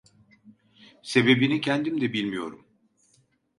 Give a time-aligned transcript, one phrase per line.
[1.01, 2.65] Sebebini kendim de bilmiyorum…